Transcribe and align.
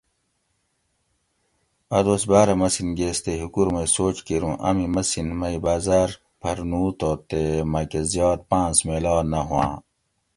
ا 1.97 1.99
دوس 2.05 2.23
باۤرہ 2.29 2.55
مسین 2.61 2.89
گیس 2.97 3.17
تے 3.23 3.31
ہِکور 3.41 3.67
مئی 3.73 3.87
سوچ 3.95 4.17
کیر 4.25 4.41
اوں 4.45 4.55
امی 4.67 4.85
مس 4.93 5.09
مئی 5.39 5.57
بازار 5.65 6.09
پھر 6.41 6.57
نو 6.69 6.81
تو 6.99 7.11
تے 7.29 7.41
مکہ 7.71 8.01
زیات 8.11 8.39
پاۤنس 8.49 8.77
میلا 8.87 9.15
نہ 9.31 9.39
ہوآں 9.49 9.73